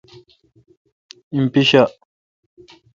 ایم 1.33 1.45
پیݭا۔ 1.53 1.83